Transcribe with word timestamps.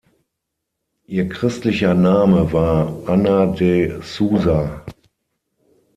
Ihr 1.05 1.29
christlicher 1.29 1.93
Name 1.93 2.51
war 2.53 3.07
Ana 3.07 3.45
de 3.45 4.01
Sousa. 4.01 4.83